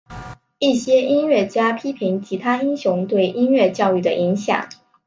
[0.57, 4.67] 一些音乐家批评吉他英雄对音乐教育的影响。